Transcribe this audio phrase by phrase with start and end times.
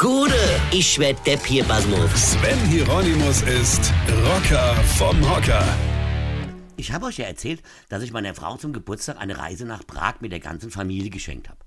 [0.00, 0.32] Gude,
[0.72, 2.32] ich werd Depp hier, Basmus.
[2.32, 3.92] Sven Hieronymus ist
[4.24, 5.62] Rocker vom Hocker.
[6.78, 10.22] Ich habe euch ja erzählt, dass ich meiner Frau zum Geburtstag eine Reise nach Prag
[10.22, 11.58] mit der ganzen Familie geschenkt habe.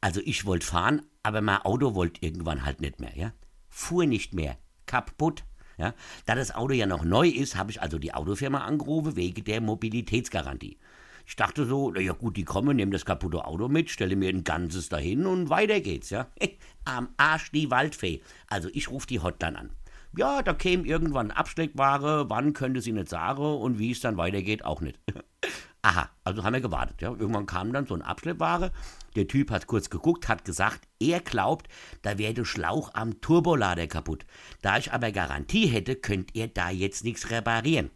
[0.00, 3.32] Also ich wollte fahren, aber mein Auto wollte irgendwann halt nicht mehr, ja?
[3.68, 4.58] Fuhr nicht mehr.
[4.86, 5.44] Kaputt.
[5.78, 5.94] Ja?
[6.26, 9.60] Da das Auto ja noch neu ist, habe ich also die Autofirma angerufen wegen der
[9.60, 10.76] Mobilitätsgarantie.
[11.24, 14.28] Ich dachte so, na ja gut, die kommen, nehmen das kaputte Auto mit, stelle mir
[14.28, 16.26] ein ganzes dahin und weiter geht's, ja.
[16.84, 18.22] Am Arsch die Waldfee.
[18.48, 19.70] Also ich rufe die Hotline an.
[20.16, 24.64] Ja, da käme irgendwann Abschleckware, wann könnte sie nicht sagen und wie es dann weitergeht,
[24.64, 24.98] auch nicht.
[25.82, 27.02] Aha, also haben wir gewartet.
[27.02, 27.10] Ja.
[27.10, 28.70] Irgendwann kam dann so ein Abschleppware.
[29.16, 31.68] Der Typ hat kurz geguckt, hat gesagt, er glaubt,
[32.02, 34.24] da wäre Schlauch am Turbolader kaputt.
[34.60, 37.90] Da ich aber Garantie hätte, könnt ihr da jetzt nichts reparieren.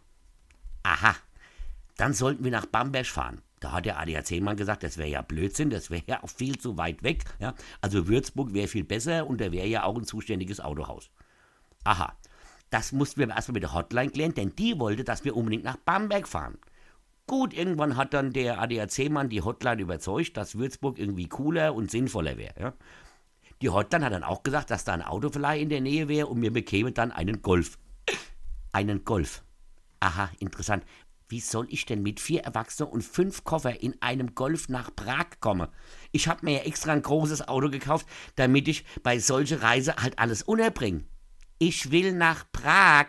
[0.83, 1.15] Aha,
[1.95, 3.41] dann sollten wir nach Bamberg fahren.
[3.59, 6.77] Da hat der ADAC-Mann gesagt, das wäre ja Blödsinn, das wäre ja auch viel zu
[6.77, 7.23] weit weg.
[7.39, 7.55] Ja?
[7.81, 11.09] Also Würzburg wäre viel besser und da wäre ja auch ein zuständiges Autohaus.
[11.83, 12.13] Aha,
[12.69, 15.77] das mussten wir erstmal mit der Hotline klären, denn die wollte, dass wir unbedingt nach
[15.77, 16.57] Bamberg fahren.
[17.25, 22.37] Gut, irgendwann hat dann der ADAC-Mann die Hotline überzeugt, dass Würzburg irgendwie cooler und sinnvoller
[22.37, 22.53] wäre.
[22.59, 22.73] Ja?
[23.61, 26.41] Die Hotline hat dann auch gesagt, dass da ein Autoverleih in der Nähe wäre und
[26.41, 27.79] wir bekämen dann einen Golf.
[28.71, 29.43] Einen Golf.
[29.99, 30.85] Aha, interessant.
[31.29, 35.25] Wie soll ich denn mit vier Erwachsenen und fünf Koffer in einem Golf nach Prag
[35.41, 35.67] kommen?
[36.13, 40.19] Ich habe mir ja extra ein großes Auto gekauft, damit ich bei solcher Reise halt
[40.19, 41.03] alles unterbringe.
[41.59, 43.07] Ich will nach Prag.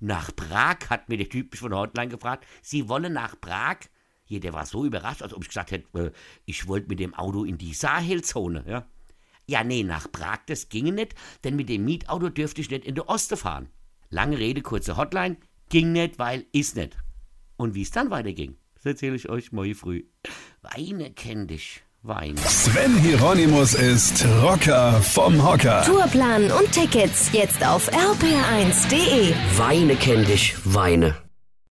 [0.00, 2.46] Nach Prag, hat mir der Typ von der Hotline gefragt.
[2.60, 3.78] Sie wollen nach Prag?
[4.26, 6.12] Hier, der war so überrascht, als ob ich gesagt hätte, äh,
[6.44, 8.86] ich wollte mit dem Auto in die Sahelzone, ja.
[9.46, 12.94] Ja, nee, nach Prag, das ginge nicht, denn mit dem Mietauto dürfte ich nicht in
[12.94, 13.68] der Oste fahren.
[14.08, 15.36] Lange Rede, kurze Hotline,
[15.68, 16.96] ging nicht, weil ist nicht.
[17.56, 20.04] Und wie es dann weiterging, das erzähle ich euch morgen früh.
[20.62, 22.38] Weine kenn dich, Weine.
[22.38, 25.82] Sven Hieronymus ist Rocker vom Hocker.
[25.84, 29.34] Tourplan und Tickets jetzt auf rpr1.de.
[29.56, 31.23] Weine kenn dich, Weine.